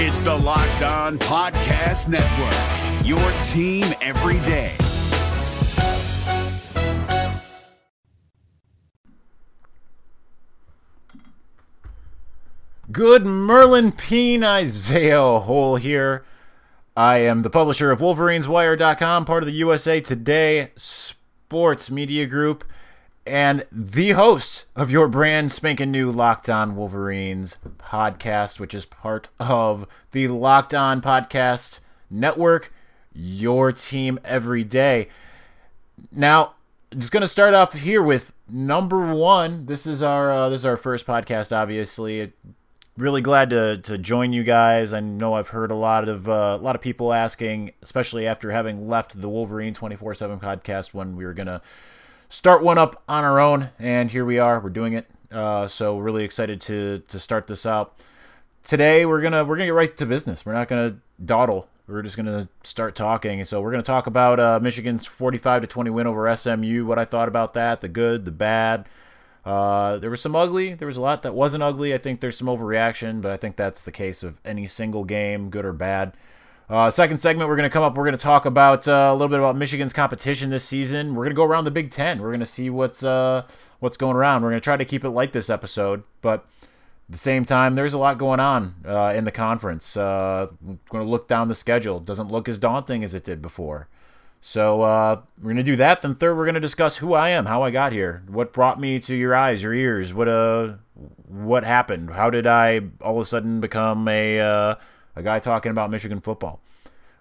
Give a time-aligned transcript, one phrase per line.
[0.00, 4.76] It's the Locked On Podcast Network, your team every day.
[12.92, 16.24] Good Merlin Peen, Isaiah Hole here.
[16.96, 22.62] I am the publisher of WolverinesWire.com, part of the USA Today Sports Media Group,
[23.28, 29.28] and the host of your brand spanking new Locked On Wolverines podcast, which is part
[29.38, 31.80] of the Locked On Podcast
[32.10, 32.72] Network,
[33.12, 35.08] your team every day.
[36.10, 36.54] Now,
[36.96, 39.66] just going to start off here with number one.
[39.66, 41.54] This is our uh, this is our first podcast.
[41.54, 42.32] Obviously,
[42.96, 44.92] really glad to to join you guys.
[44.92, 48.52] I know I've heard a lot of uh, a lot of people asking, especially after
[48.52, 51.60] having left the Wolverine twenty four seven podcast when we were gonna
[52.28, 54.60] start one up on our own, and here we are.
[54.60, 55.08] We're doing it.
[55.30, 57.94] Uh, so really excited to to start this out.
[58.64, 60.44] Today we're gonna we're gonna get right to business.
[60.44, 61.68] We're not gonna dawdle.
[61.86, 63.44] We're just gonna start talking.
[63.44, 66.84] So we're gonna talk about uh, Michigan's forty five to twenty win over SMU.
[66.84, 68.86] What I thought about that, the good, the bad.
[69.44, 70.74] Uh, there was some ugly.
[70.74, 71.94] There was a lot that wasn't ugly.
[71.94, 75.48] I think there's some overreaction, but I think that's the case of any single game,
[75.48, 76.12] good or bad.
[76.70, 77.96] Uh, second segment, we're going to come up.
[77.96, 81.14] We're going to talk about uh, a little bit about Michigan's competition this season.
[81.14, 82.20] We're going to go around the Big Ten.
[82.20, 83.46] We're going to see what's uh,
[83.78, 84.42] what's going around.
[84.42, 87.74] We're going to try to keep it light this episode, but at the same time,
[87.74, 89.96] there's a lot going on uh, in the conference.
[89.96, 90.48] Uh,
[90.90, 92.00] going to look down the schedule.
[92.00, 93.88] Doesn't look as daunting as it did before.
[94.40, 96.00] So uh, we're gonna do that.
[96.00, 99.00] Then third, we're gonna discuss who I am, how I got here, what brought me
[99.00, 100.74] to your eyes, your ears, what uh,
[101.26, 104.78] what happened, how did I all of a sudden become a
[105.18, 106.60] a guy talking about Michigan football.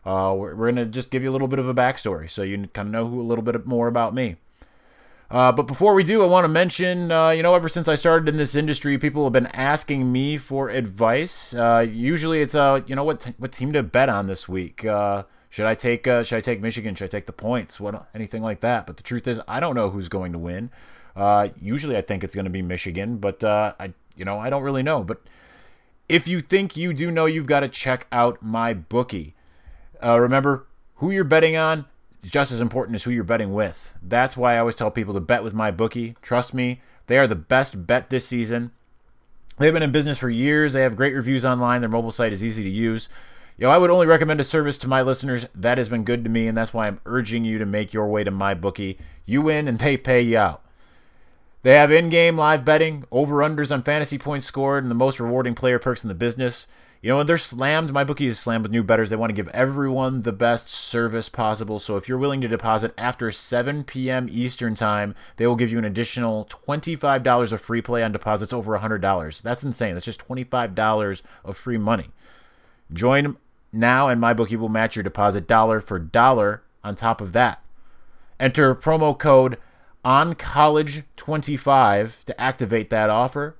[0.06, 2.68] Uh, we're, we're gonna just give you a little bit of a backstory, so you
[2.74, 4.38] kind of know who a little bit more about me.
[5.30, 7.96] Uh, but before we do, I want to mention, uh, you know, ever since I
[7.96, 11.54] started in this industry, people have been asking me for advice.
[11.54, 14.86] Uh, usually, it's uh, you know, what t- what team to bet on this week.
[14.86, 16.96] Uh, should I take uh, should I take Michigan?
[16.96, 17.78] Should I take the points?
[17.78, 18.88] What anything like that?
[18.88, 20.72] But the truth is, I don't know who's going to win.
[21.14, 24.64] Uh, usually, I think it's going to be Michigan, but I you know I don't
[24.64, 25.04] really know.
[25.04, 25.22] But
[26.10, 29.36] if you think you do know, you've got to check out my bookie.
[30.04, 31.86] Uh, remember who you're betting on
[32.24, 33.96] is just as important as who you're betting with.
[34.02, 36.16] That's why I always tell people to bet with my bookie.
[36.22, 38.72] Trust me, they are the best bet this season.
[39.58, 40.74] They've been in business for years.
[40.74, 41.82] They have great reviews online.
[41.82, 43.10] Their mobile site is easy to use.
[43.58, 46.30] Yo, I would only recommend a service to my listeners that has been good to
[46.30, 49.00] me, and that's why I'm urging you to make your way to my bookie.
[49.26, 50.64] You win, and they pay you out.
[51.64, 55.80] They have in-game live betting, over/unders on fantasy points scored, and the most rewarding player
[55.80, 56.68] perks in the business.
[57.02, 59.10] You know, when they're slammed, my bookie is slammed with new betters.
[59.10, 61.80] They want to give everyone the best service possible.
[61.80, 64.28] So if you're willing to deposit after 7 p.m.
[64.32, 68.78] Eastern time, they will give you an additional $25 of free play on deposits over
[68.78, 69.42] $100.
[69.42, 69.94] That's insane.
[69.94, 72.10] That's just $25 of free money.
[72.92, 73.38] Join
[73.72, 77.62] now, and my bookie will match your deposit dollar for dollar on top of that.
[78.40, 79.58] Enter promo code
[80.08, 83.58] OnCollege25 to activate that offer.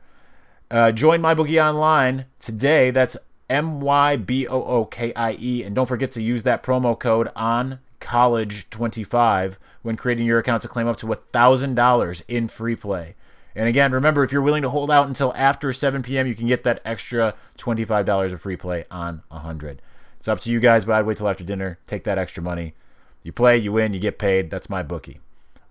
[0.72, 2.90] Uh, join MyBookie online today.
[2.90, 3.18] That's
[3.50, 5.64] M Y B O O K I E.
[5.64, 10.62] And don't forget to use that promo code on college 25 when creating your account
[10.62, 13.16] to claim up to $1,000 in free play.
[13.54, 16.48] And again, remember, if you're willing to hold out until after 7 p.m., you can
[16.48, 19.82] get that extra $25 of free play on 100
[20.18, 21.78] It's up to you guys, but I'd wait till after dinner.
[21.88, 22.74] Take that extra money.
[23.22, 24.50] You play, you win, you get paid.
[24.50, 25.20] That's my bookie.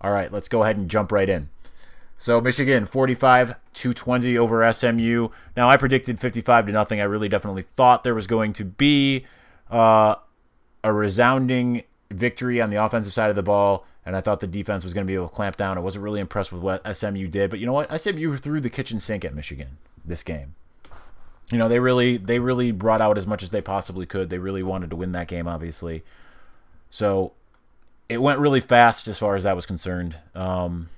[0.01, 1.49] All right, let's go ahead and jump right in.
[2.17, 5.29] So Michigan 45 to 20 over SMU.
[5.55, 6.99] Now I predicted 55 to nothing.
[6.99, 9.25] I really definitely thought there was going to be
[9.69, 10.15] uh,
[10.83, 14.83] a resounding victory on the offensive side of the ball, and I thought the defense
[14.83, 15.77] was going to be able to clamp down.
[15.77, 18.01] I wasn't really impressed with what SMU did, but you know what?
[18.01, 20.55] SMU threw the kitchen sink at Michigan this game.
[21.51, 24.29] You know they really they really brought out as much as they possibly could.
[24.29, 26.03] They really wanted to win that game, obviously.
[26.89, 27.33] So
[28.09, 30.17] it went really fast as far as that was concerned.
[30.35, 30.89] Um,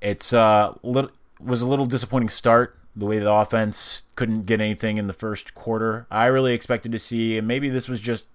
[0.00, 4.98] it's uh little, was a little disappointing start the way the offense couldn't get anything
[4.98, 6.06] in the first quarter.
[6.10, 8.26] I really expected to see, and maybe this was just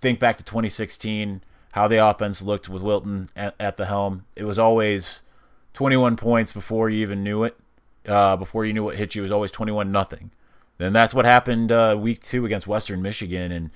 [0.00, 1.42] think back to 2016,
[1.72, 4.24] how the offense looked with Wilton at, at the helm.
[4.36, 5.20] It was always
[5.74, 7.56] 21 points before you even knew it.
[8.06, 10.30] Uh, before you knew what hit you, it was always 21 nothing.
[10.78, 13.70] Then that's what happened uh, week two against Western Michigan, and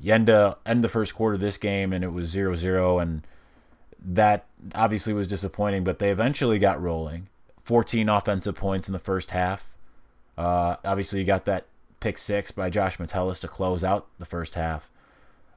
[0.00, 3.22] you end, end the first quarter of this game, and it was 0-0, and
[4.04, 4.44] that
[4.74, 5.84] obviously was disappointing.
[5.84, 7.28] But they eventually got rolling.
[7.64, 9.74] 14 offensive points in the first half.
[10.38, 11.64] Uh, obviously, you got that
[12.00, 14.90] pick six by Josh Metellus to close out the first half.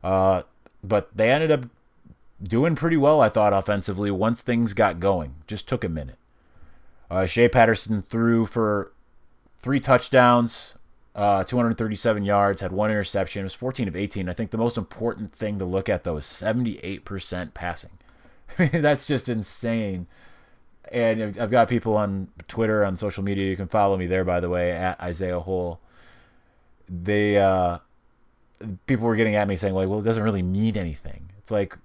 [0.04, 0.44] Uh,
[0.84, 1.66] but they ended up
[2.42, 5.36] doing pretty well, I thought, offensively once things got going.
[5.46, 6.18] Just took a minute.
[7.12, 8.92] Uh, Shea Patterson threw for
[9.58, 10.76] three touchdowns,
[11.16, 13.42] uh, 237 yards, had one interception.
[13.42, 14.30] It was 14 of 18.
[14.30, 17.92] I think the most important thing to look at though is 78% passing.
[18.58, 20.08] that's just insane.
[20.92, 23.46] And I've got people on Twitter, on social media.
[23.46, 25.80] You can follow me there, by the way, at Isaiah Hole.
[26.88, 27.78] They uh,
[28.86, 31.30] people were getting at me saying, like, well, it doesn't really mean anything.
[31.38, 31.78] It's like,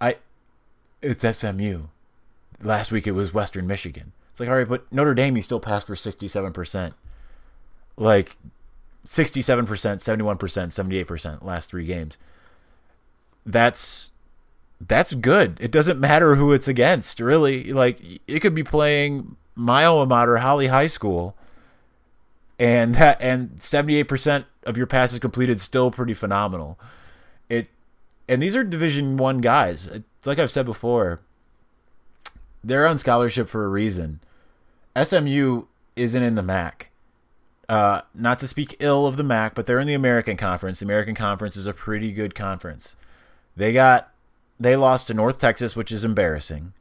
[0.00, 0.16] I,
[1.00, 1.82] it's SMU.
[2.60, 4.12] Last week it was Western Michigan.
[4.30, 6.94] It's like, all right, but Notre Dame, you still passed for 67%.
[7.96, 8.36] Like,
[9.04, 12.18] 67%, 71%, 78% last three games.
[13.44, 14.12] That's
[14.88, 15.58] that's good.
[15.60, 17.72] It doesn't matter who it's against, really.
[17.72, 21.36] Like it could be playing my alma mater, Holly High School,
[22.58, 26.78] and that and seventy eight percent of your passes completed still pretty phenomenal.
[27.48, 27.68] It
[28.28, 29.86] and these are Division One guys.
[29.86, 31.20] It's like I've said before.
[32.64, 34.20] They're on scholarship for a reason.
[35.00, 35.64] SMU
[35.96, 36.91] isn't in the MAC.
[37.68, 40.80] Uh, not to speak ill of the MAC, but they're in the American Conference.
[40.80, 42.96] The American Conference is a pretty good conference.
[43.56, 44.12] They got
[44.58, 46.72] they lost to North Texas, which is embarrassing.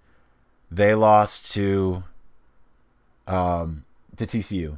[0.69, 2.03] They lost to
[3.27, 3.85] um,
[4.17, 4.77] to TCU,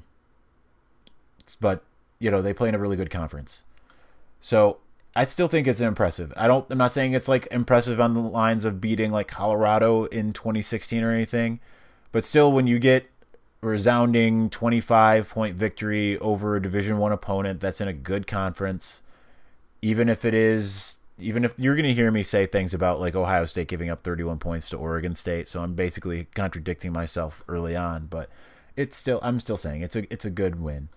[1.60, 1.84] but
[2.20, 3.62] you know they play in a really good conference.
[4.42, 4.78] So
[5.16, 6.34] I still think it's impressive.
[6.36, 6.66] I don't.
[6.70, 11.04] I'm not saying it's like impressive on the lines of beating like Colorado in 2016
[11.04, 11.60] or anything,
[12.12, 13.08] but still, when you get
[13.64, 19.02] resounding 25 point victory over a Division One opponent that's in a good conference,
[19.82, 23.16] even if it is even if you're going to hear me say things about like
[23.16, 27.76] Ohio State giving up 31 points to Oregon State, so I'm basically contradicting myself early
[27.76, 28.30] on, but
[28.76, 30.90] it's still I'm still saying it's a it's a good win.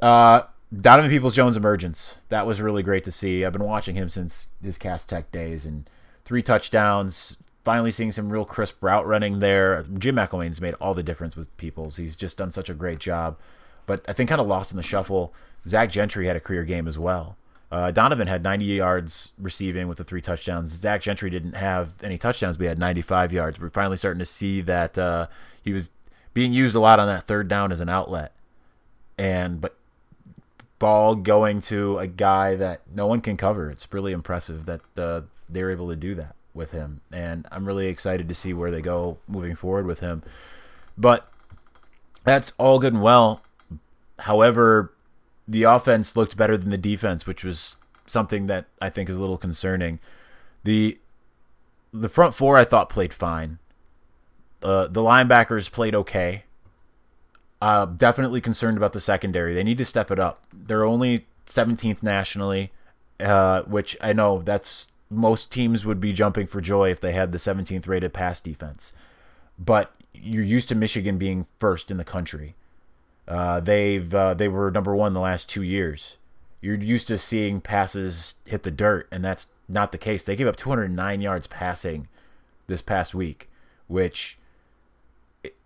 [0.00, 0.42] Uh,
[0.74, 3.44] Donovan Peoples Jones emergence that was really great to see.
[3.44, 5.88] I've been watching him since his Cass Tech days and
[6.24, 7.38] three touchdowns.
[7.64, 9.82] Finally seeing some real crisp route running there.
[9.98, 11.96] Jim McElwain's made all the difference with Peoples.
[11.96, 13.38] He's just done such a great job.
[13.86, 15.32] But I think kind of lost in the shuffle.
[15.66, 17.36] Zach Gentry had a career game as well.
[17.72, 20.70] Uh, Donovan had 90 yards receiving with the three touchdowns.
[20.70, 23.58] Zach Gentry didn't have any touchdowns, but he had 95 yards.
[23.58, 25.26] We're finally starting to see that uh,
[25.62, 25.90] he was
[26.34, 28.32] being used a lot on that third down as an outlet.
[29.16, 29.74] And but
[30.78, 33.70] ball going to a guy that no one can cover.
[33.70, 37.88] It's really impressive that uh, they're able to do that with him, and I'm really
[37.88, 40.22] excited to see where they go moving forward with him.
[40.96, 41.28] But
[42.24, 43.42] that's all good and well.
[44.20, 44.92] However,
[45.46, 49.20] the offense looked better than the defense, which was something that I think is a
[49.20, 49.98] little concerning.
[50.62, 50.98] The
[51.92, 53.58] the front four I thought played fine.
[54.62, 56.44] Uh, the linebackers played okay.
[57.60, 59.54] Uh, definitely concerned about the secondary.
[59.54, 60.44] They need to step it up.
[60.52, 62.72] They're only 17th nationally,
[63.20, 67.32] uh, which I know that's most teams would be jumping for joy if they had
[67.32, 68.92] the 17th rated pass defense.
[69.58, 72.54] But you're used to Michigan being first in the country.
[73.26, 76.16] Uh, they've uh, they were number one the last two years.
[76.60, 80.24] You're used to seeing passes hit the dirt, and that's not the case.
[80.24, 82.08] They gave up 209 yards passing
[82.66, 83.48] this past week,
[83.86, 84.38] which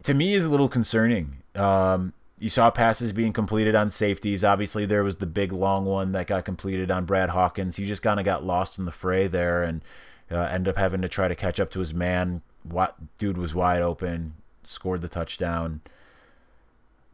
[0.03, 1.39] to me is a little concerning.
[1.55, 4.45] Um, you saw passes being completed on safeties.
[4.45, 7.77] Obviously, there was the big long one that got completed on Brad Hawkins.
[7.77, 9.83] He just kind of got lost in the fray there and
[10.31, 12.43] uh, ended up having to try to catch up to his man.
[12.63, 15.81] What dude was wide open, scored the touchdown.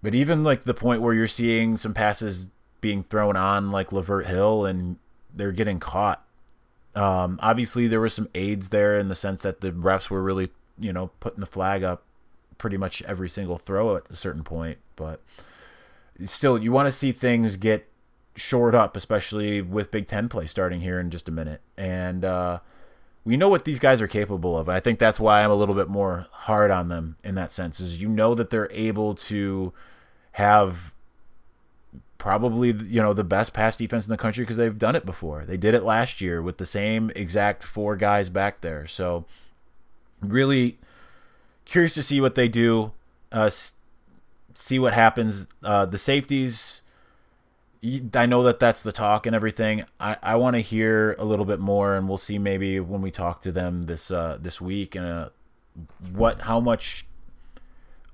[0.02, 2.48] But even like the point where you're seeing some passes
[2.80, 4.98] being thrown on like Lavert Hill and
[5.34, 6.22] they're getting caught.
[6.94, 10.50] Um, obviously, there were some aids there in the sense that the refs were really,
[10.78, 12.02] you know, putting the flag up
[12.64, 14.78] pretty much every single throw at a certain point.
[14.96, 15.20] But
[16.24, 17.86] still, you want to see things get
[18.36, 21.60] shored up, especially with Big Ten play starting here in just a minute.
[21.76, 22.60] And uh,
[23.22, 24.70] we know what these guys are capable of.
[24.70, 27.80] I think that's why I'm a little bit more hard on them in that sense.
[27.80, 29.74] Is you know that they're able to
[30.32, 30.90] have
[32.16, 35.44] probably you know the best pass defense in the country because they've done it before.
[35.44, 38.86] They did it last year with the same exact four guys back there.
[38.86, 39.26] So
[40.22, 40.78] really
[41.64, 42.92] curious to see what they do.
[43.32, 43.50] Uh,
[44.54, 45.46] see what happens.
[45.62, 46.82] Uh, the safeties.
[48.14, 49.84] I know that that's the talk and everything.
[50.00, 53.10] I, I want to hear a little bit more, and we'll see maybe when we
[53.10, 55.28] talk to them this uh, this week and uh,
[56.12, 57.06] what how much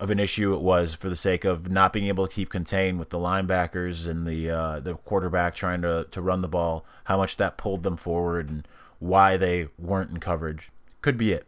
[0.00, 2.98] of an issue it was for the sake of not being able to keep contained
[2.98, 6.84] with the linebackers and the uh, the quarterback trying to to run the ball.
[7.04, 8.66] How much that pulled them forward and
[8.98, 11.46] why they weren't in coverage could be it.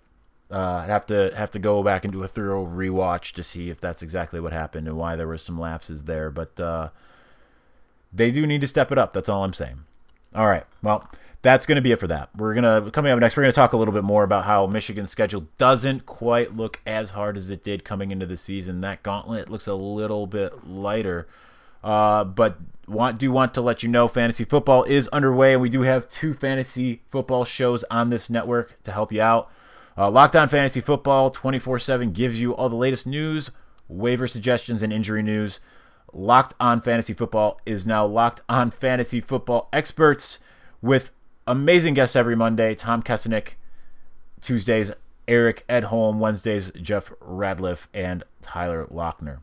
[0.52, 3.70] Uh, I'd have to have to go back and do a thorough rewatch to see
[3.70, 6.30] if that's exactly what happened and why there were some lapses there.
[6.30, 6.90] But uh,
[8.12, 9.14] they do need to step it up.
[9.14, 9.84] That's all I'm saying.
[10.34, 10.64] All right.
[10.82, 11.04] Well,
[11.40, 12.28] that's going to be it for that.
[12.36, 13.36] We're going to coming up next.
[13.36, 16.80] We're going to talk a little bit more about how Michigan's schedule doesn't quite look
[16.86, 18.82] as hard as it did coming into the season.
[18.82, 21.26] That gauntlet looks a little bit lighter.
[21.82, 25.68] Uh, but want do want to let you know fantasy football is underway, and we
[25.68, 29.50] do have two fantasy football shows on this network to help you out.
[29.96, 33.50] Uh, Locked On Fantasy Football 24 7 gives you all the latest news,
[33.88, 35.60] waiver suggestions, and injury news.
[36.12, 40.40] Locked On Fantasy Football is now Locked On Fantasy Football Experts
[40.80, 41.10] with
[41.46, 42.74] amazing guests every Monday.
[42.74, 43.52] Tom Kessenich,
[44.40, 44.92] Tuesdays,
[45.28, 49.38] Eric Edholm, Wednesdays, Jeff Ratcliffe, and Tyler Loechner.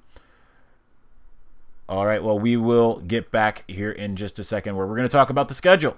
[1.88, 5.08] All right, well, we will get back here in just a second where we're going
[5.08, 5.98] to talk about the schedule.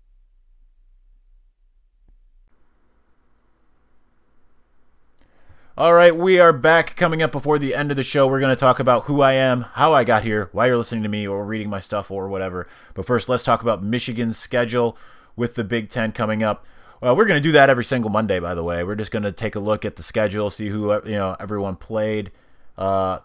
[5.81, 6.95] All right, we are back.
[6.95, 9.33] Coming up before the end of the show, we're going to talk about who I
[9.33, 12.29] am, how I got here, why you're listening to me, or reading my stuff, or
[12.29, 12.67] whatever.
[12.93, 14.95] But first, let's talk about Michigan's schedule
[15.35, 16.67] with the Big Ten coming up.
[17.01, 18.83] Well, we're going to do that every single Monday, by the way.
[18.83, 21.77] We're just going to take a look at the schedule, see who you know everyone
[21.77, 22.29] played.
[22.77, 23.17] Uh,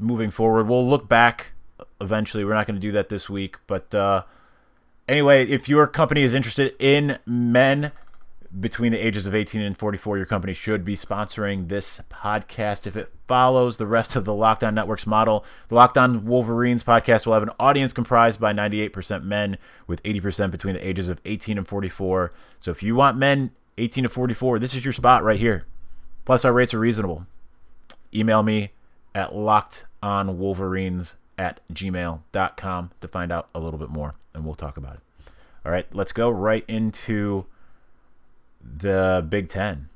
[0.00, 1.52] moving forward, we'll look back
[2.00, 2.44] eventually.
[2.44, 4.24] We're not going to do that this week, but uh,
[5.08, 7.92] anyway, if your company is interested in men
[8.58, 12.86] between the ages of 18 and 44, your company should be sponsoring this podcast.
[12.86, 16.84] If it follows the rest of the Locked On Network's model, the Locked On Wolverines
[16.84, 19.56] podcast will have an audience comprised by 98% men,
[19.86, 22.32] with 80% between the ages of 18 and 44.
[22.60, 25.64] So if you want men 18 to 44, this is your spot right here.
[26.24, 27.26] Plus, our rates are reasonable.
[28.14, 28.72] Email me
[29.14, 34.96] at lockedonwolverines at gmail.com to find out a little bit more, and we'll talk about
[34.96, 35.00] it.
[35.64, 37.46] All right, let's go right into
[38.62, 39.88] the Big Ten.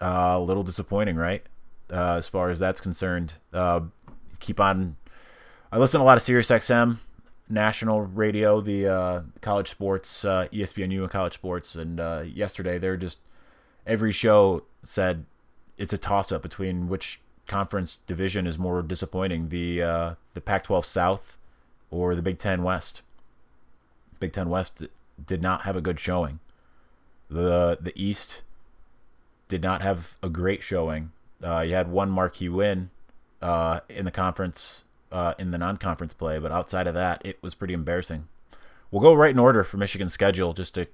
[0.00, 1.44] Uh, a little disappointing, right?
[1.92, 3.34] Uh, as far as that's concerned.
[3.52, 3.82] Uh,
[4.38, 4.96] keep on.
[5.72, 6.98] I listen to a lot of Sirius XM,
[7.48, 11.74] national radio, the uh, college sports, uh, ESPNU and college sports.
[11.74, 13.18] And uh, yesterday, they're just
[13.86, 15.26] every show said
[15.76, 19.80] it's a toss up between which conference division is more disappointing the
[20.34, 21.38] the Pac-12 South
[21.90, 23.02] or the Big Ten West.
[24.20, 24.84] Big Ten West
[25.26, 26.38] did not have a good showing.
[27.30, 28.42] The the East
[29.48, 31.12] did not have a great showing.
[31.42, 32.90] Uh, you had one marquee win
[33.40, 37.54] uh, in the conference uh, in the non-conference play, but outside of that, it was
[37.54, 38.28] pretty embarrassing.
[38.90, 40.86] We'll go right in order for Michigan's schedule just to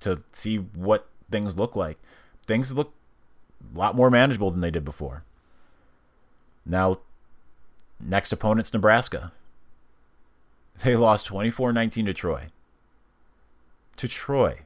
[0.00, 1.98] to see what things look like.
[2.46, 2.92] Things look
[3.74, 5.24] a lot more manageable than they did before.
[6.66, 6.98] Now,
[8.00, 9.32] next opponent's Nebraska.
[10.82, 12.46] They lost 24-19 to Troy.
[13.96, 14.62] To Troy.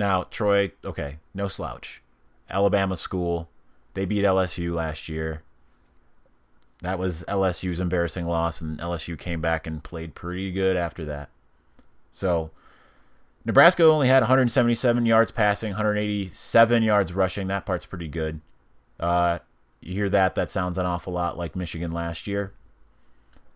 [0.00, 2.00] Now, Troy, okay, no slouch.
[2.48, 3.50] Alabama school.
[3.92, 5.42] They beat LSU last year.
[6.78, 11.28] That was LSU's embarrassing loss, and LSU came back and played pretty good after that.
[12.12, 12.50] So,
[13.44, 17.48] Nebraska only had 177 yards passing, 187 yards rushing.
[17.48, 18.40] That part's pretty good.
[18.98, 19.40] Uh,
[19.82, 20.34] you hear that?
[20.34, 22.54] That sounds an awful lot like Michigan last year.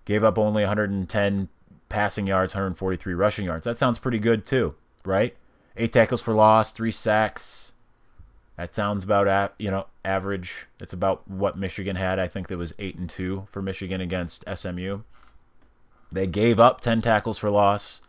[0.05, 1.49] Gave up only 110
[1.89, 3.65] passing yards, 143 rushing yards.
[3.65, 4.75] That sounds pretty good too,
[5.07, 5.35] right?
[5.77, 7.73] Eight tackles for loss, three sacks.
[8.57, 10.67] That sounds about you know average.
[10.81, 12.19] It's about what Michigan had.
[12.19, 15.01] I think that was eight and two for Michigan against SMU.
[16.13, 18.03] They gave up ten tackles for loss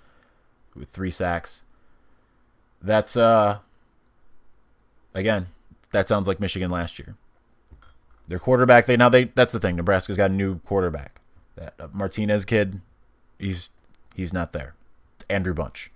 [0.76, 1.64] with three sacks.
[2.82, 3.60] That's uh
[5.16, 5.48] again,
[5.92, 7.16] that sounds like Michigan last year.
[8.28, 9.76] Their quarterback, they now they that's the thing.
[9.76, 11.20] Nebraska's got a new quarterback.
[11.56, 12.82] That uh, Martinez kid,
[13.40, 13.72] he's
[14.14, 14.76] he's not there.
[15.28, 15.92] Andrew Bunch.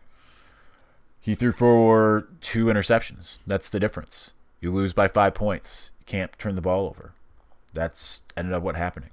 [1.22, 3.38] He threw for two interceptions.
[3.46, 4.34] That's the difference.
[4.62, 5.92] You lose by five points.
[6.00, 7.14] You can't turn the ball over.
[7.74, 9.10] That's ended up what happening.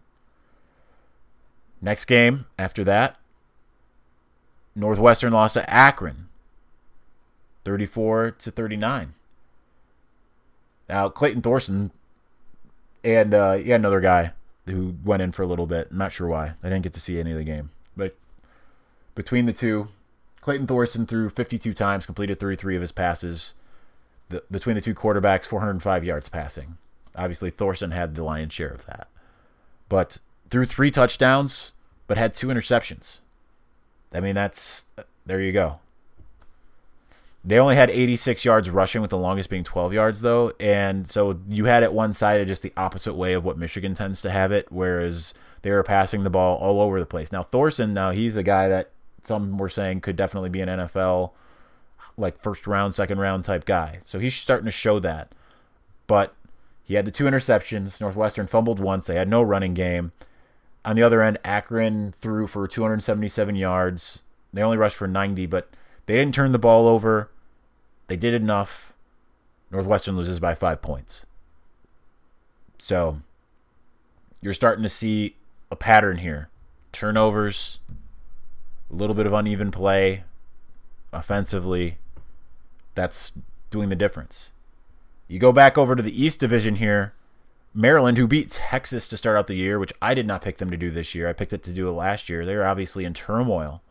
[1.80, 3.16] Next game after that,
[4.74, 6.28] Northwestern lost to Akron,
[7.64, 9.14] 34 to 39.
[10.88, 11.90] Now Clayton Thorson
[13.04, 14.32] and uh, yeah, another guy
[14.66, 15.88] who went in for a little bit.
[15.90, 16.54] I'm not sure why.
[16.62, 18.16] I didn't get to see any of the game, but
[19.14, 19.88] between the two,
[20.46, 23.54] Clayton Thorson threw 52 times, completed 33 of his passes.
[24.28, 26.78] The, between the two quarterbacks, 405 yards passing.
[27.16, 29.08] Obviously, Thorson had the lion's share of that.
[29.88, 31.72] But threw three touchdowns,
[32.06, 33.18] but had two interceptions.
[34.12, 34.86] I mean, that's
[35.26, 35.80] there you go.
[37.44, 40.52] They only had 86 yards rushing, with the longest being 12 yards, though.
[40.60, 44.20] And so you had it one sided just the opposite way of what Michigan tends
[44.22, 47.32] to have it, whereas they were passing the ball all over the place.
[47.32, 48.92] Now, Thorson, now he's a guy that
[49.26, 51.32] some were saying could definitely be an NFL,
[52.16, 54.00] like first round, second round type guy.
[54.04, 55.32] So he's starting to show that.
[56.06, 56.34] But
[56.84, 58.00] he had the two interceptions.
[58.00, 59.06] Northwestern fumbled once.
[59.06, 60.12] They had no running game.
[60.84, 64.20] On the other end, Akron threw for 277 yards.
[64.52, 65.68] They only rushed for 90, but
[66.06, 67.30] they didn't turn the ball over.
[68.06, 68.92] They did enough.
[69.72, 71.26] Northwestern loses by five points.
[72.78, 73.20] So
[74.40, 75.34] you're starting to see
[75.72, 76.48] a pattern here
[76.92, 77.80] turnovers,
[78.90, 80.24] a little bit of uneven play
[81.12, 81.98] offensively.
[82.94, 83.32] That's
[83.70, 84.50] doing the difference.
[85.28, 87.12] You go back over to the East Division here.
[87.74, 90.70] Maryland, who beat Texas to start out the year, which I did not pick them
[90.70, 91.28] to do this year.
[91.28, 92.46] I picked it to do it last year.
[92.46, 93.82] They're obviously in turmoil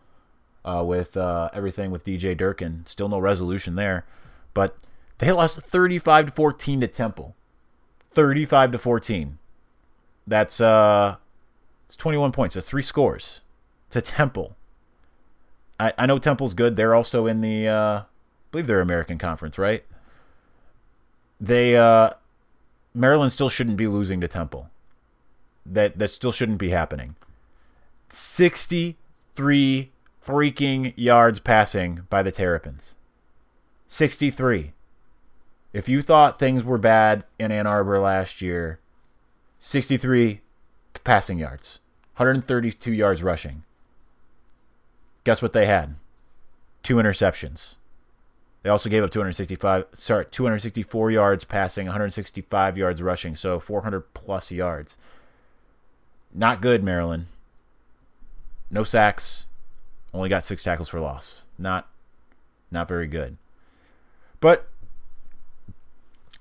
[0.64, 2.84] uh, with uh, everything with DJ Durkin.
[2.88, 4.06] Still no resolution there,
[4.56, 4.76] but
[5.20, 7.36] they lost 35 to 14 to Temple.
[8.12, 9.38] 35 to 14.
[10.26, 11.18] That's uh,
[11.86, 12.56] it's 21 points.
[12.56, 13.42] That's three scores
[13.92, 14.56] to Temple.
[15.80, 16.76] I, I know Temple's good.
[16.76, 18.04] They're also in the, uh, I
[18.52, 19.84] believe they're American Conference, right?
[21.40, 22.12] They uh,
[22.94, 24.70] Maryland still shouldn't be losing to Temple.
[25.66, 27.16] That that still shouldn't be happening.
[28.10, 29.92] 63
[30.26, 32.96] freaking yards passing by the Terrapins.
[33.88, 34.72] 63.
[35.74, 38.80] If you thought things were bad in Ann Arbor last year,
[39.60, 40.40] 63
[41.04, 41.80] passing yards,
[42.16, 43.64] 132 yards rushing.
[45.26, 45.96] Guess what they had?
[46.84, 47.76] Two interceptions.
[48.64, 54.52] They also gave up 265, sorry, 264 yards passing, 165 yards rushing, so 400 plus
[54.52, 54.98] yards.
[56.34, 57.28] Not good, Maryland.
[58.72, 59.46] No sacks,
[60.14, 61.44] only got six tackles for loss.
[61.58, 61.88] Not
[62.72, 63.38] not very good.
[64.40, 64.68] But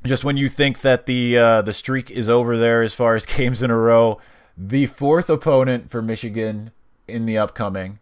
[0.05, 3.27] just when you think that the uh, the streak is over there as far as
[3.27, 4.19] games in a row,
[4.57, 6.71] the fourth opponent for Michigan
[7.07, 7.99] in the upcoming,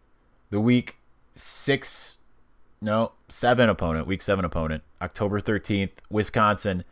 [0.53, 0.99] the week
[1.35, 2.19] six,
[2.81, 6.85] no seven opponent, week seven opponent, October thirteenth, Wisconsin,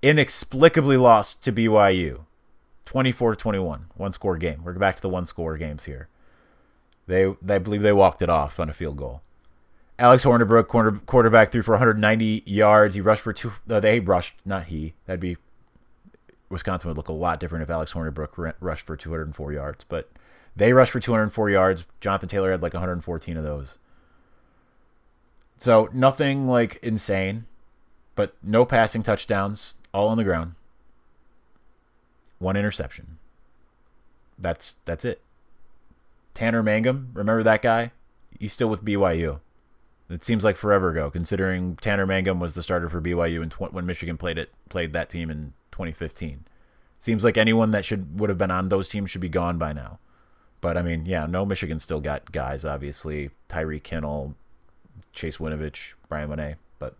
[0.00, 2.20] inexplicably lost to BYU,
[2.86, 4.62] 24-21, one score game.
[4.62, 6.08] We're back to the one score games here.
[7.08, 9.22] They, they believe they walked it off on a field goal.
[9.98, 12.94] Alex Hornibrook, corner, quarterback, threw for 190 yards.
[12.94, 13.52] He rushed for two.
[13.68, 14.94] Uh, they rushed, not he.
[15.06, 15.36] That'd be
[16.48, 19.84] Wisconsin would look a lot different if Alex Hornibrook rushed for 204 yards.
[19.84, 20.10] But
[20.56, 21.86] they rushed for 204 yards.
[22.00, 23.78] Jonathan Taylor had like 114 of those.
[25.58, 27.46] So nothing like insane,
[28.14, 30.54] but no passing touchdowns, all on the ground.
[32.38, 33.18] One interception.
[34.38, 35.22] That's that's it.
[36.34, 37.92] Tanner Mangum, remember that guy?
[38.38, 39.40] He's still with BYU.
[40.10, 43.72] It seems like forever ago, considering Tanner Mangum was the starter for BYU in tw-
[43.72, 46.44] when Michigan played it played that team in 2015.
[46.98, 49.72] Seems like anyone that should would have been on those teams should be gone by
[49.72, 49.98] now.
[50.64, 52.64] But I mean, yeah, no, Michigan still got guys.
[52.64, 54.34] Obviously, Tyree Kinnel,
[55.12, 56.56] Chase Winovich, Bryan Mone.
[56.78, 56.96] but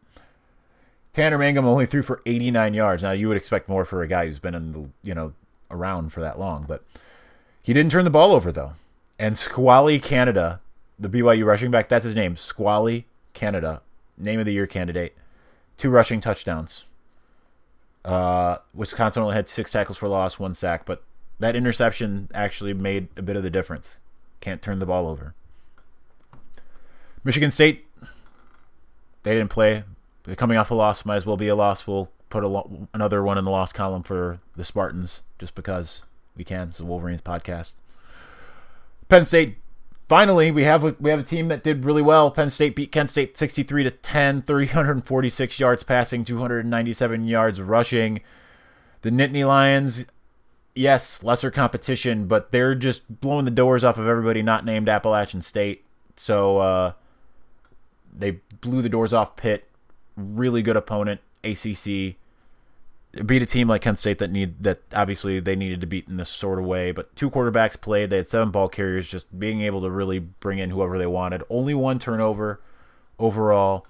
[1.15, 3.03] Tanner Mangum only threw for 89 yards.
[3.03, 5.33] Now you would expect more for a guy who's been in the you know
[5.71, 6.85] around for that long, but
[7.63, 8.73] he didn't turn the ball over though.
[9.19, 10.61] And Squally Canada,
[10.99, 12.37] the BYU rushing back, that's his name.
[12.37, 13.81] Squally Canada,
[14.19, 15.17] name of the year candidate.
[15.79, 16.85] Two rushing touchdowns.
[18.05, 21.03] Uh, Wisconsin only had six tackles for loss, one sack, but
[21.39, 23.99] that interception actually made a bit of the difference.
[24.41, 25.35] Can't turn the ball over.
[27.23, 27.87] Michigan State,
[29.23, 29.85] they didn't play.
[30.25, 31.87] They're coming off a loss, might as well be a loss.
[31.87, 36.03] We'll put lo- another one in the loss column for the Spartans just because
[36.37, 36.69] we can.
[36.69, 37.73] It's the Wolverines podcast.
[39.09, 39.59] Penn State
[40.09, 42.31] finally we have a, we have a team that did really well.
[42.31, 48.21] Penn State beat Kent State 63 to 10, 346 yards passing, 297 yards rushing.
[49.03, 50.07] The Nittany Lions,
[50.75, 55.43] yes, lesser competition, but they're just blowing the doors off of everybody not named Appalachian
[55.43, 55.85] State.
[56.17, 56.93] So uh,
[58.13, 59.69] they blew the doors off Pitt.
[60.17, 62.17] Really good opponent, ACC
[63.23, 66.17] beat a team like Kent State that need that obviously they needed to beat in
[66.17, 66.91] this sort of way.
[66.91, 68.11] But two quarterbacks played.
[68.11, 71.43] They had seven ball carriers, just being able to really bring in whoever they wanted.
[71.49, 72.61] Only one turnover
[73.19, 73.87] overall.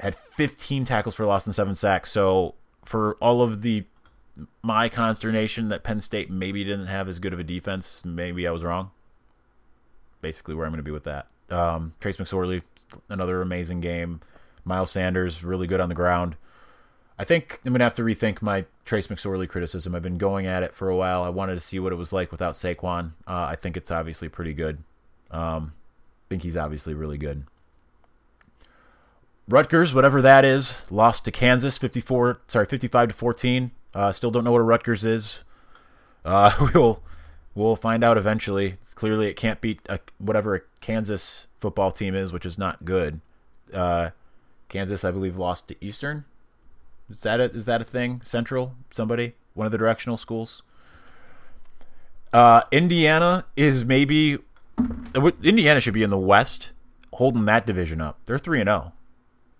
[0.00, 2.10] Had 15 tackles for loss and seven sacks.
[2.10, 3.84] So for all of the
[4.62, 8.50] my consternation that Penn State maybe didn't have as good of a defense, maybe I
[8.50, 8.90] was wrong.
[10.20, 11.26] Basically, where I'm going to be with that.
[11.50, 12.62] Um, Trace McSorley,
[13.08, 14.20] another amazing game.
[14.64, 16.36] Miles Sanders, really good on the ground.
[17.18, 19.94] I think I'm gonna have to rethink my Trace McSorley criticism.
[19.94, 21.22] I've been going at it for a while.
[21.22, 23.12] I wanted to see what it was like without Saquon.
[23.26, 24.78] Uh, I think it's obviously pretty good.
[25.30, 25.74] Um,
[26.26, 27.44] I think he's obviously really good.
[29.48, 33.70] Rutgers, whatever that is, lost to Kansas 54, sorry, 55 to 14.
[33.94, 35.44] Uh, still don't know what a Rutgers is.
[36.24, 37.02] Uh, we'll
[37.54, 38.76] we'll find out eventually.
[38.94, 43.20] Clearly, it can't beat a, whatever a Kansas football team is, which is not good.
[43.72, 44.10] Uh,
[44.68, 46.24] Kansas, I believe, lost to Eastern.
[47.10, 48.22] Is that a, is that a thing?
[48.24, 48.74] Central?
[48.92, 49.34] Somebody?
[49.54, 50.62] One of the directional schools?
[52.32, 54.38] Uh, Indiana is maybe
[55.42, 56.72] Indiana should be in the West,
[57.14, 58.18] holding that division up.
[58.24, 58.92] They're three and zero.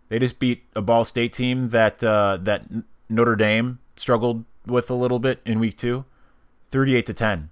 [0.09, 2.65] They just beat a Ball State team that uh, that
[3.09, 6.05] Notre Dame struggled with a little bit in week two,
[6.71, 7.51] thirty-eight to ten.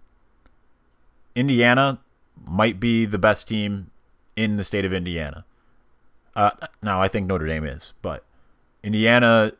[1.35, 2.01] Indiana
[2.47, 3.91] might be the best team
[4.37, 5.45] in the state of Indiana.
[6.35, 6.51] Uh,
[6.83, 8.25] now I think Notre Dame is, but
[8.83, 9.53] Indiana,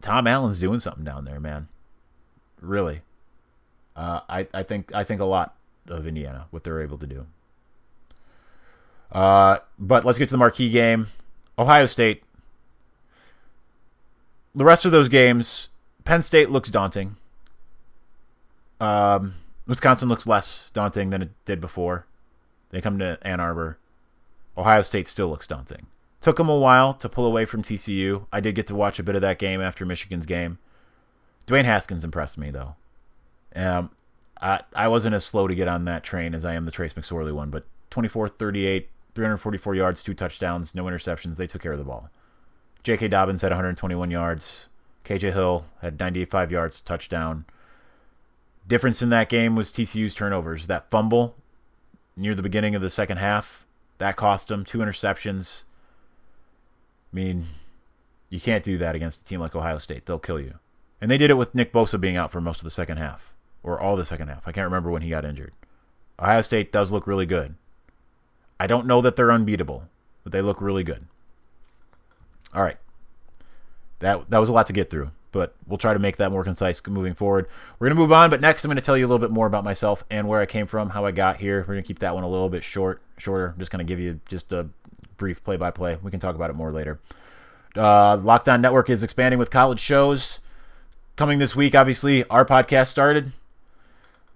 [0.00, 1.68] Tom Allen's doing something down there, man.
[2.60, 3.02] Really.
[3.94, 5.54] Uh, I, I think I think a lot
[5.86, 7.26] of Indiana what they're able to do.
[9.12, 11.06] Uh, but let's get to the marquee game,
[11.56, 12.23] Ohio State.
[14.54, 15.68] The rest of those games,
[16.04, 17.16] Penn State looks daunting.
[18.80, 19.34] Um,
[19.66, 22.06] Wisconsin looks less daunting than it did before.
[22.70, 23.78] They come to Ann Arbor.
[24.56, 25.86] Ohio State still looks daunting.
[26.20, 28.26] Took them a while to pull away from TCU.
[28.32, 30.58] I did get to watch a bit of that game after Michigan's game.
[31.46, 32.76] Dwayne Haskins impressed me though.
[33.54, 33.90] Um,
[34.40, 36.94] I I wasn't as slow to get on that train as I am the Trace
[36.94, 41.36] McSorley one, but 24 38, 344 yards, two touchdowns, no interceptions.
[41.36, 42.10] They took care of the ball.
[42.84, 43.08] J.K.
[43.08, 44.68] Dobbins had 121 yards.
[45.04, 47.46] KJ Hill had 95 yards, touchdown.
[48.66, 50.66] Difference in that game was TCU's turnovers.
[50.66, 51.34] That fumble
[52.16, 53.66] near the beginning of the second half,
[53.98, 55.64] that cost them two interceptions.
[57.12, 57.46] I mean,
[58.28, 60.06] you can't do that against a team like Ohio State.
[60.06, 60.58] They'll kill you.
[61.00, 63.32] And they did it with Nick Bosa being out for most of the second half,
[63.62, 64.46] or all the second half.
[64.46, 65.52] I can't remember when he got injured.
[66.18, 67.54] Ohio State does look really good.
[68.60, 69.88] I don't know that they're unbeatable,
[70.22, 71.06] but they look really good.
[72.54, 72.78] All right.
[73.98, 76.44] That that was a lot to get through but we'll try to make that more
[76.44, 77.48] concise moving forward.
[77.78, 79.32] We're going to move on, but next I'm going to tell you a little bit
[79.32, 81.58] more about myself and where I came from, how I got here.
[81.58, 83.48] We're going to keep that one a little bit short, shorter.
[83.48, 84.68] I'm just going to give you just a
[85.16, 85.98] brief play-by-play.
[86.04, 87.00] We can talk about it more later.
[87.74, 90.38] Uh, Locked On Network is expanding with college shows.
[91.16, 93.32] Coming this week, obviously, our podcast started.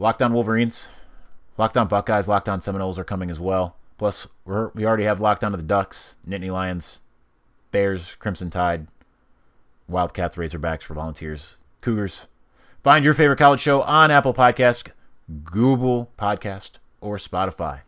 [0.00, 0.88] Locked On Wolverines,
[1.56, 3.76] Locked On Buckeyes, Locked On Seminoles are coming as well.
[3.98, 7.00] Plus, we're, we already have Locked On to the Ducks, Nittany Lions,
[7.70, 8.86] Bears, Crimson Tide,
[9.88, 12.26] Wildcats, Razorbacks for volunteers, Cougars.
[12.82, 14.90] Find your favorite college show on Apple Podcast,
[15.44, 17.80] Google Podcast, or Spotify.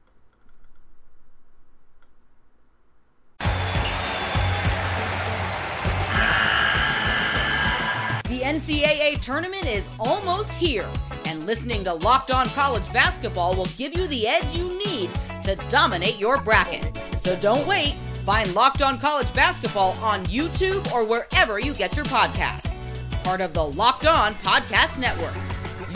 [8.28, 10.88] The NCAA tournament is almost here,
[11.24, 15.10] and listening to Locked On College Basketball will give you the edge you need
[15.42, 16.98] to dominate your bracket.
[17.18, 17.94] So don't wait.
[18.24, 22.70] Find Locked On College Basketball on YouTube or wherever you get your podcasts.
[23.24, 25.34] Part of the Locked On Podcast Network.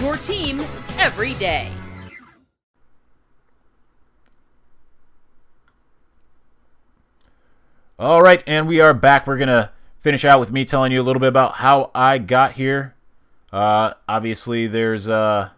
[0.00, 0.60] Your team
[0.98, 1.70] every day.
[7.98, 9.26] All right, and we are back.
[9.26, 12.18] We're going to finish out with me telling you a little bit about how I
[12.18, 12.94] got here.
[13.52, 15.50] Uh, obviously, there's uh,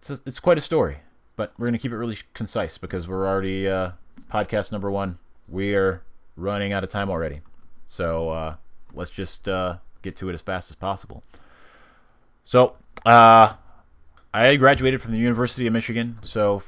[0.00, 0.98] it's, a, it's quite a story,
[1.36, 3.92] but we're going to keep it really concise because we're already uh,
[4.30, 5.18] podcast number one.
[5.48, 6.02] We are
[6.36, 7.40] running out of time already.
[7.86, 8.54] So uh,
[8.94, 11.22] let's just uh, get to it as fast as possible.
[12.44, 13.54] So uh,
[14.32, 16.18] I graduated from the University of Michigan.
[16.22, 16.62] So,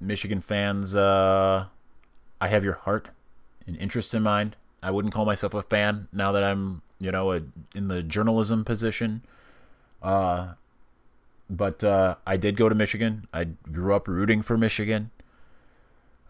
[0.00, 1.66] Michigan fans, uh,
[2.40, 3.08] I have your heart
[3.66, 4.56] and interest in mind.
[4.82, 7.42] I wouldn't call myself a fan now that I'm, you know, a,
[7.74, 9.22] in the journalism position.
[10.02, 10.54] Uh,
[11.50, 13.26] but uh, I did go to Michigan.
[13.32, 15.10] I grew up rooting for Michigan.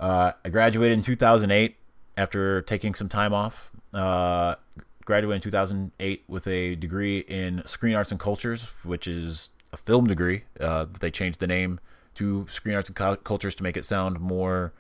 [0.02, 1.76] Uh, I graduated in 2008
[2.16, 3.70] after taking some time off.
[3.94, 4.56] Uh,
[5.04, 10.08] graduated in 2008 with a degree in Screen Arts and Cultures, which is a film
[10.08, 10.42] degree.
[10.58, 11.78] Uh, they changed the name
[12.16, 14.72] to Screen Arts and Cultures to make it sound more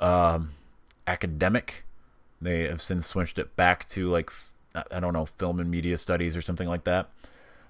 [0.00, 0.52] um,
[1.06, 1.84] academic.
[2.40, 4.30] They have since switched it back to like
[4.90, 7.10] I don't know, film and media studies or something like that.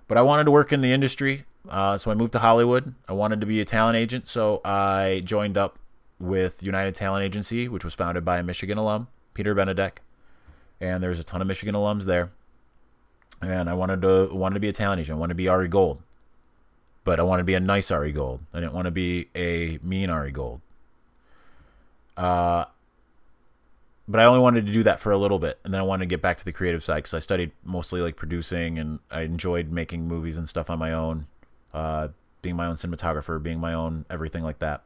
[0.07, 2.95] But I wanted to work in the industry, uh, so I moved to Hollywood.
[3.09, 5.81] I wanted to be a talent agent, so I joined up
[6.23, 9.99] with United Talent Agency, which was founded by a Michigan alum, Peter Benedek,
[10.81, 12.31] and there's a ton of Michigan alums there.
[13.41, 15.17] And I wanted to wanted to be a talent agent.
[15.17, 16.01] I wanted to be Ari Gold,
[17.03, 18.41] but I wanted to be a nice Ari Gold.
[18.55, 20.61] I didn't want to be a mean Ari Gold.
[22.17, 22.67] Uh,
[24.07, 26.05] but I only wanted to do that for a little bit, and then I wanted
[26.05, 29.23] to get back to the creative side because I studied mostly like producing, and I
[29.23, 31.27] enjoyed making movies and stuff on my own,
[31.75, 32.09] uh,
[32.43, 34.83] being my own cinematographer, being my own everything like that.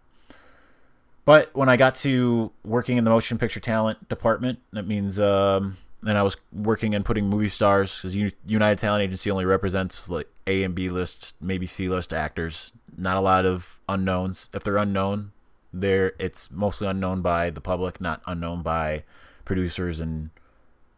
[1.26, 5.76] But when I got to working in the motion picture talent department, that means, um,
[6.06, 8.14] and I was working and putting movie stars because
[8.46, 12.72] United Talent Agency only represents like A and B list, maybe C list actors.
[12.96, 14.48] Not a lot of unknowns.
[14.54, 15.32] If they're unknown,
[15.72, 19.02] they're it's mostly unknown by the public, not unknown by
[19.44, 20.30] producers and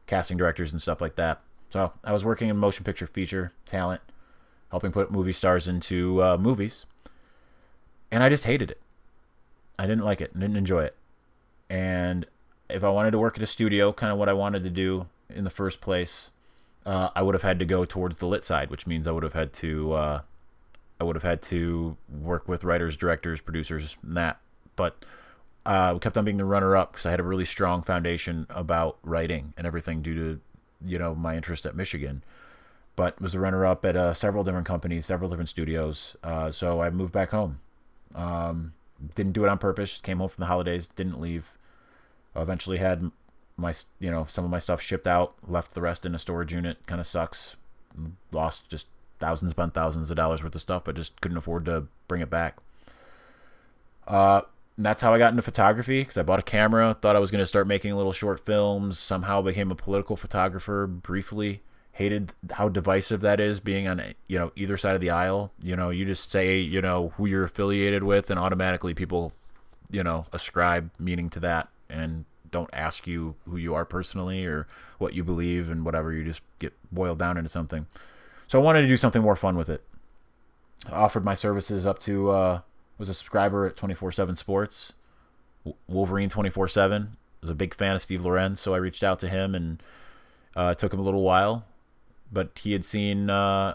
[0.06, 1.40] casting directors and stuff like that.
[1.70, 4.02] So I was working in motion picture feature talent,
[4.70, 6.84] helping put movie stars into uh, movies,
[8.10, 8.80] and I just hated it.
[9.78, 10.96] I didn't like it, didn't enjoy it,
[11.70, 12.26] and
[12.68, 15.06] if I wanted to work at a studio, kind of what I wanted to do
[15.28, 16.30] in the first place,
[16.84, 19.22] uh, I would have had to go towards the lit side, which means I would
[19.22, 20.20] have had to uh,
[21.00, 24.40] I would have had to work with writers, directors, producers, and that.
[24.76, 25.04] But
[25.64, 28.46] uh, we kept on being the runner up because I had a really strong foundation
[28.50, 30.40] about writing and everything due to
[30.84, 32.22] you know my interest at Michigan.
[32.96, 36.16] But was the runner up at uh, several different companies, several different studios.
[36.22, 37.60] Uh, so I moved back home.
[38.12, 38.72] Um,
[39.14, 39.98] didn't do it on purpose.
[39.98, 40.86] Came home from the holidays.
[40.86, 41.52] Didn't leave.
[42.36, 43.10] Eventually had
[43.56, 45.34] my you know some of my stuff shipped out.
[45.46, 46.78] Left the rest in a storage unit.
[46.86, 47.56] Kind of sucks.
[48.32, 48.86] Lost just
[49.18, 52.30] thousands upon thousands of dollars worth of stuff, but just couldn't afford to bring it
[52.30, 52.56] back.
[54.06, 54.42] Uh,
[54.76, 57.42] that's how I got into photography because I bought a camera, thought I was going
[57.42, 58.98] to start making little short films.
[58.98, 61.62] Somehow became a political photographer briefly.
[61.98, 65.50] Hated how divisive that is, being on you know either side of the aisle.
[65.60, 69.32] You know, you just say you know who you're affiliated with, and automatically people,
[69.90, 74.68] you know, ascribe meaning to that, and don't ask you who you are personally or
[74.98, 76.12] what you believe and whatever.
[76.12, 77.86] You just get boiled down into something.
[78.46, 79.82] So I wanted to do something more fun with it.
[80.86, 82.60] I offered my services up to uh,
[82.96, 84.92] was a subscriber at 24/7 Sports.
[85.88, 89.56] Wolverine 24/7 was a big fan of Steve Lorenz, so I reached out to him
[89.56, 89.82] and
[90.56, 91.64] uh, it took him a little while,
[92.32, 93.30] but he had seen.
[93.30, 93.74] Uh,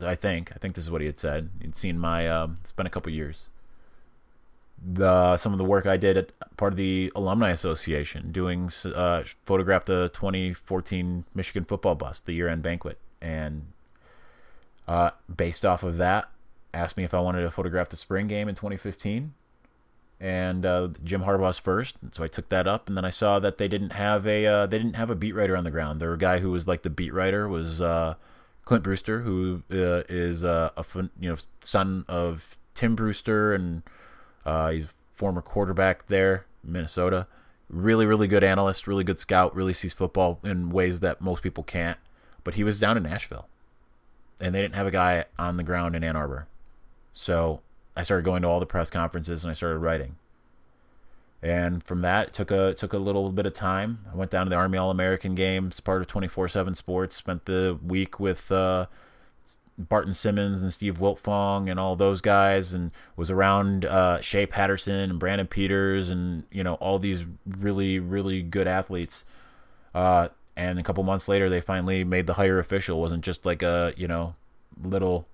[0.00, 1.50] I think I think this is what he had said.
[1.60, 2.26] He'd seen my.
[2.28, 3.46] Um, it's been a couple years.
[4.82, 9.24] The some of the work I did at part of the alumni association, doing uh,
[9.44, 13.66] photographed the 2014 Michigan football bus, the year-end banquet, and
[14.86, 16.28] uh, based off of that,
[16.74, 19.32] asked me if I wanted to photograph the spring game in 2015
[20.20, 21.96] and uh, Jim Harbaugh's first.
[22.12, 24.66] So I took that up, and then I saw that they didn't have a uh,
[24.66, 26.00] they didn't have a beat writer on the ground.
[26.00, 28.14] Their guy who was like the beat writer was uh,
[28.64, 30.84] Clint Brewster, who uh, is uh, a
[31.20, 33.82] you know son of Tim Brewster, and
[34.44, 37.26] uh, he's former quarterback there, Minnesota.
[37.68, 41.64] Really, really good analyst, really good scout, really sees football in ways that most people
[41.64, 41.98] can't.
[42.44, 43.48] But he was down in Nashville,
[44.40, 46.46] and they didn't have a guy on the ground in Ann Arbor.
[47.12, 47.60] So
[47.96, 50.16] I started going to all the press conferences and I started writing.
[51.42, 54.00] And from that, it took a it took a little bit of time.
[54.12, 57.16] I went down to the Army All American games, part of 24 7 Sports.
[57.16, 58.86] Spent the week with uh,
[59.78, 65.10] Barton Simmons and Steve Wiltfong and all those guys, and was around uh, Shea Patterson
[65.10, 69.24] and Brandon Peters and you know all these really really good athletes.
[69.94, 72.98] Uh, and a couple months later, they finally made the hire official.
[72.98, 74.34] It wasn't just like a you know
[74.82, 75.26] little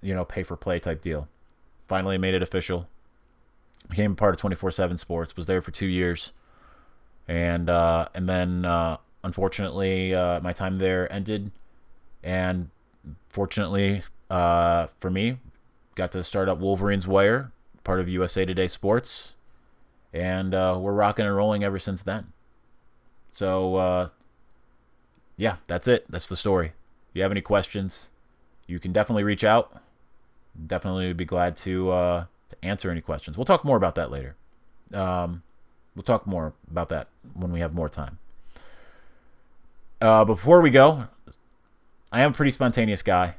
[0.00, 1.28] you know, pay for play type deal.
[1.88, 2.88] Finally made it official.
[3.88, 5.34] Became a part of 24/7 Sports.
[5.36, 6.32] Was there for two years,
[7.26, 11.50] and uh, and then uh, unfortunately uh, my time there ended,
[12.22, 12.68] and
[13.30, 15.38] fortunately uh, for me,
[15.94, 17.50] got to start up Wolverines Wire,
[17.84, 19.34] part of USA Today Sports,
[20.12, 22.32] and uh, we're rocking and rolling ever since then.
[23.30, 24.08] So uh,
[25.38, 26.04] yeah, that's it.
[26.10, 26.72] That's the story.
[27.10, 28.10] If you have any questions,
[28.66, 29.80] you can definitely reach out
[30.66, 33.36] definitely would be glad to uh, to answer any questions.
[33.36, 34.36] We'll talk more about that later.
[34.92, 35.42] Um,
[35.94, 38.18] we'll talk more about that when we have more time.
[40.00, 41.08] Uh, before we go,
[42.12, 43.34] I am a pretty spontaneous guy.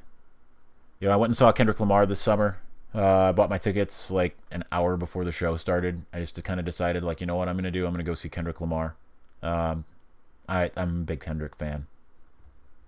[0.99, 2.57] You know, I went and saw Kendrick Lamar this summer.
[2.93, 6.01] Uh, I bought my tickets like an hour before the show started.
[6.11, 7.85] I just kind of decided, like, you know what I'm going to do?
[7.85, 8.95] I'm going to go see Kendrick Lamar.
[9.41, 9.85] Um,
[10.47, 11.85] I, I'm a big Kendrick fan.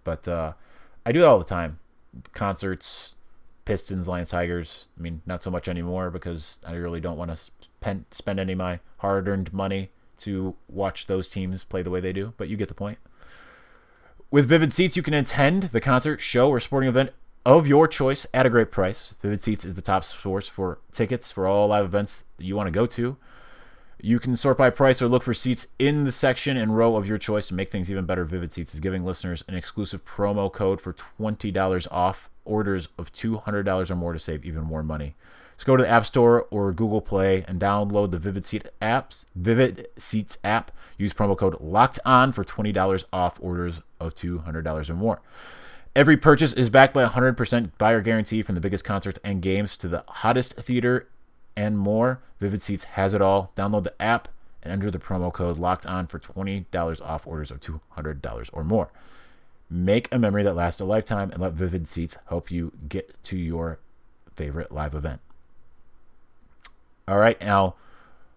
[0.03, 0.53] But uh,
[1.05, 1.79] I do it all the time.
[2.33, 3.13] Concerts,
[3.65, 4.87] Pistons, Lions, Tigers.
[4.97, 8.57] I mean, not so much anymore because I really don't want to spend any of
[8.57, 12.57] my hard earned money to watch those teams play the way they do, but you
[12.57, 12.99] get the point.
[14.29, 17.11] With Vivid Seats, you can attend the concert, show, or sporting event
[17.45, 19.15] of your choice at a great price.
[19.21, 22.67] Vivid Seats is the top source for tickets for all live events that you want
[22.67, 23.17] to go to.
[23.99, 27.07] You can sort by price or look for seats in the section and row of
[27.07, 28.25] your choice to make things even better.
[28.25, 33.89] Vivid Seats is giving listeners an exclusive promo code for $20 off orders of $200
[33.89, 35.15] or more to save even more money.
[35.55, 39.25] Just go to the App Store or Google Play and download the Vivid Seat apps,
[39.35, 40.71] Vivid Seats app.
[40.97, 45.21] Use promo code Locked On for $20 off orders of $200 or more.
[45.95, 49.75] Every purchase is backed by a 100% buyer guarantee from the biggest concerts and games
[49.77, 51.07] to the hottest theater
[51.55, 52.21] and more.
[52.39, 53.51] Vivid Seats has it all.
[53.55, 54.29] Download the app
[54.63, 58.89] and enter the promo code locked on for $20 off orders of $200 or more.
[59.73, 63.37] Make a memory that lasts a lifetime and let Vivid Seats help you get to
[63.37, 63.79] your
[64.35, 65.21] favorite live event.
[67.07, 67.75] All right, now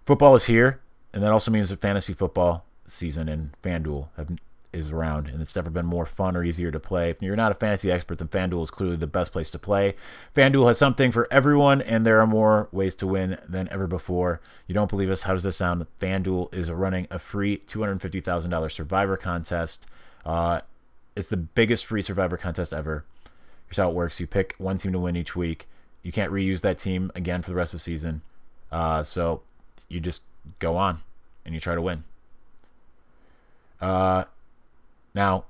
[0.07, 0.81] football is here,
[1.13, 4.39] and that also means that fantasy football season and FanDuel have,
[4.73, 7.11] is around, and it's never been more fun or easier to play.
[7.11, 9.97] If you're not a fantasy expert, then FanDuel is clearly the best place to play.
[10.37, 14.41] FanDuel has something for everyone, and there are more ways to win than ever before.
[14.69, 15.25] You don't believe us?
[15.25, 15.85] How does this sound?
[15.99, 19.87] FanDuel is running a free $250,000 Survivor contest.
[20.25, 20.61] Uh,
[21.17, 23.05] it's the biggest free Survivor contest ever.
[23.67, 25.69] Here's how it works: you pick one team to win each week.
[26.03, 28.23] You can't reuse that team again for the rest of the season.
[28.71, 29.43] Uh, so
[29.89, 30.23] you just
[30.59, 31.01] go on
[31.45, 32.05] and you try to win.
[33.81, 34.25] Uh,
[35.15, 35.45] now,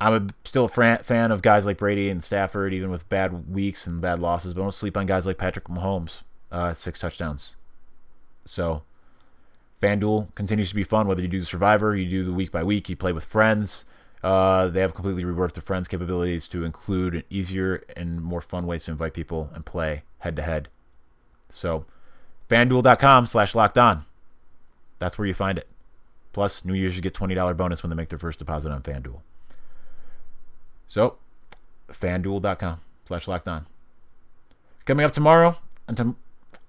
[0.00, 3.52] I'm a, still a fan, fan of guys like Brady and Stafford, even with bad
[3.52, 4.54] weeks and bad losses.
[4.54, 7.54] But I don't sleep on guys like Patrick Mahomes, uh, six touchdowns.
[8.44, 8.82] So,
[9.82, 11.06] FanDuel continues to be fun.
[11.06, 13.84] Whether you do the Survivor, you do the week by week, you play with friends.
[14.22, 18.66] Uh, they have completely reworked the friends capabilities to include an easier and more fun
[18.66, 20.68] ways to invite people and play head to head.
[21.50, 21.86] So,
[22.50, 24.04] fanduel.com slash locked on.
[24.98, 25.68] That's where you find it.
[26.32, 29.20] Plus, new users get $20 bonus when they make their first deposit on FanDuel.
[30.88, 31.16] So,
[31.88, 33.66] fanduel.com slash locked on.
[34.84, 36.16] Coming up tomorrow, on,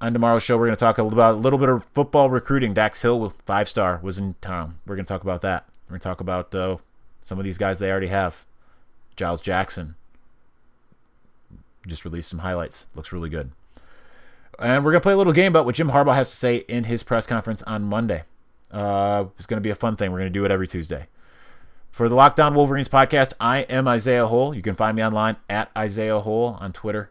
[0.01, 2.73] on tomorrow's show, we're going to talk about a little bit of football recruiting.
[2.73, 4.79] Dax Hill, five star, was in town.
[4.85, 5.65] We're going to talk about that.
[5.87, 6.77] We're going to talk about uh,
[7.21, 8.45] some of these guys they already have.
[9.15, 9.95] Giles Jackson
[11.87, 12.87] just released some highlights.
[12.95, 13.51] Looks really good.
[14.59, 16.85] And we're to play a little game about what Jim Harbaugh has to say in
[16.85, 18.23] his press conference on Monday.
[18.71, 20.11] Uh, it's to be a fun thing.
[20.11, 21.07] We're to do it every Tuesday.
[21.91, 24.53] For the Locked On Wolverines podcast, I am Isaiah Hole.
[24.53, 27.09] You can find me online at Isaiah Hole on Twitter.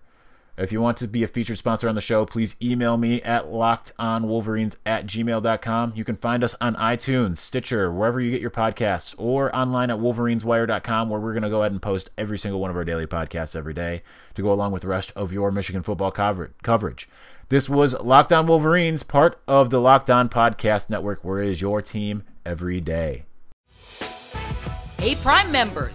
[0.59, 3.45] If you want to be a featured sponsor on the show, please email me at
[3.45, 5.93] lockedonwolverines at gmail.com.
[5.95, 9.99] You can find us on iTunes, Stitcher, wherever you get your podcasts, or online at
[9.99, 13.07] wolverineswire.com, where we're going to go ahead and post every single one of our daily
[13.07, 14.03] podcasts every day
[14.35, 17.09] to go along with the rest of your Michigan football coverage.
[17.51, 21.61] This was Locked On Wolverines, part of the Locked On Podcast Network, where it is
[21.61, 23.23] your team every day.
[24.99, 25.95] Hey, Prime members,